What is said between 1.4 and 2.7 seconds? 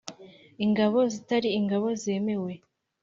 ingabo zemewe